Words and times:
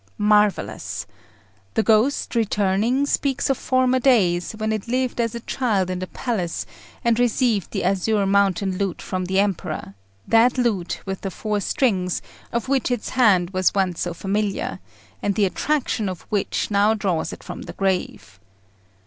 Marvellous! 0.17 1.05
The 1.75 1.83
ghost, 1.83 2.33
returning, 2.33 3.05
speaks 3.05 3.51
of 3.51 3.57
former 3.59 3.99
days, 3.99 4.53
when 4.53 4.71
it 4.71 4.87
lived 4.87 5.21
as 5.21 5.35
a 5.35 5.41
child 5.41 5.91
in 5.91 5.99
the 5.99 6.07
palace, 6.07 6.65
and 7.05 7.19
received 7.19 7.69
the 7.69 7.83
Azure 7.83 8.25
Mountain 8.25 8.79
lute 8.79 8.99
from 8.99 9.25
the 9.25 9.39
Emperor 9.39 9.93
that 10.27 10.57
lute 10.57 11.01
with 11.05 11.21
the 11.21 11.29
four 11.29 11.59
strings 11.61 12.23
of 12.51 12.67
which 12.67 12.89
its 12.89 13.09
hand 13.09 13.51
was 13.51 13.75
once 13.75 14.01
so 14.01 14.11
familiar, 14.11 14.79
and 15.21 15.35
the 15.35 15.45
attraction 15.45 16.09
of 16.09 16.21
which 16.29 16.71
now 16.71 16.95
draws 16.95 17.31
it 17.31 17.43
from 17.43 17.61
the 17.61 17.73
grave. 17.73 18.39